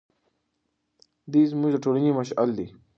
[1.31, 2.67] دی زموږ د ټولنې مشعل دی.